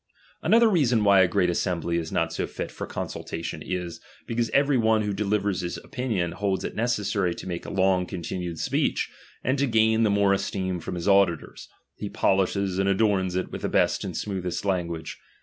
Another 0.41 0.67
reason 0.67 1.03
why 1.03 1.19
a 1.21 1.27
great 1.27 1.51
assembly 1.51 1.97
is 1.99 2.09
"j 2.09 2.23
ic:»t 2.23 2.33
so 2.33 2.47
fit 2.47 2.71
for 2.71 2.87
consultation 2.87 3.61
is, 3.61 3.99
because 4.25 4.49
every 4.49 4.75
one 4.75 5.03
^'Vljo 5.03 5.15
delivers 5.15 5.61
his 5.61 5.77
opinion 5.77 6.31
holds 6.31 6.63
it 6.63 6.73
necessary 6.73 7.35
to 7.35 7.45
'^lake 7.45 7.67
a 7.67 7.69
long 7.69 8.07
continued 8.07 8.57
speech; 8.57 9.11
and 9.43 9.59
to 9.59 9.67
gain 9.67 10.01
the 10.01 10.09
'^ticre 10.09 10.33
esteem 10.33 10.79
from 10.79 10.95
his 10.95 11.07
auditors, 11.07 11.69
he 11.93 12.09
polishes 12.09 12.79
and 12.79 12.89
*<3orns 12.89 13.35
it 13.37 13.51
with 13.51 13.61
the 13.61 13.69
best 13.69 14.03
and 14.03 14.17
smoothest 14.17 14.65
language. 14.65 15.19